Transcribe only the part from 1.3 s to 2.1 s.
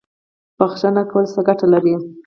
څه ګټه لري؟